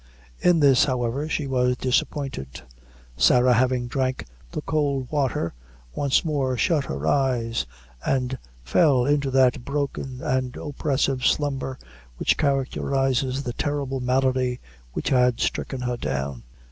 [0.39, 2.63] In this, however, she was disappointed.
[3.17, 5.53] Sarah having drank the cold water,
[5.93, 7.67] once more shut her eyes,
[8.03, 11.77] and fell into that broken and oppressive slumber
[12.17, 14.59] which characterizes the terrible malady
[14.93, 16.45] which had stricken her down.